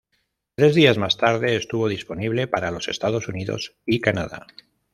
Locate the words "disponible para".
1.87-2.71